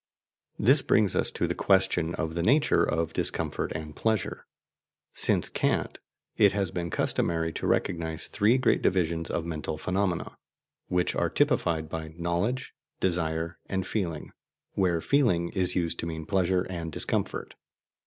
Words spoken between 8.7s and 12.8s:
divisions of mental phenomena, which are typified by knowledge,